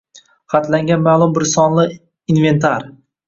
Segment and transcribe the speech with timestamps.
[0.53, 1.85] Xatlangan ma’lum bir sonli
[2.35, 2.89] inventar`: